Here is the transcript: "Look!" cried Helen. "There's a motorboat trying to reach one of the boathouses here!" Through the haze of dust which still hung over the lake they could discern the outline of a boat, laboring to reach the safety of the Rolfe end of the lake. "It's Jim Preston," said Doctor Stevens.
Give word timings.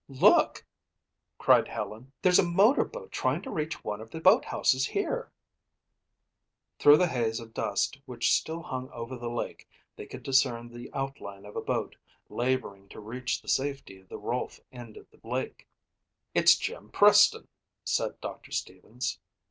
"Look!" 0.09 0.65
cried 1.37 1.67
Helen. 1.67 2.11
"There's 2.23 2.39
a 2.39 2.43
motorboat 2.43 3.11
trying 3.11 3.43
to 3.43 3.51
reach 3.51 3.83
one 3.83 4.01
of 4.01 4.09
the 4.09 4.19
boathouses 4.19 4.87
here!" 4.87 5.31
Through 6.79 6.97
the 6.97 7.05
haze 7.07 7.39
of 7.39 7.53
dust 7.53 7.99
which 8.07 8.33
still 8.33 8.63
hung 8.63 8.89
over 8.89 9.15
the 9.15 9.29
lake 9.29 9.69
they 9.95 10.07
could 10.07 10.23
discern 10.23 10.69
the 10.69 10.89
outline 10.95 11.45
of 11.45 11.55
a 11.55 11.61
boat, 11.61 11.95
laboring 12.29 12.89
to 12.89 12.99
reach 12.99 13.43
the 13.43 13.47
safety 13.47 13.99
of 13.99 14.09
the 14.09 14.17
Rolfe 14.17 14.59
end 14.71 14.97
of 14.97 15.05
the 15.11 15.19
lake. 15.23 15.67
"It's 16.33 16.55
Jim 16.55 16.89
Preston," 16.89 17.47
said 17.83 18.19
Doctor 18.21 18.49
Stevens. 18.51 19.19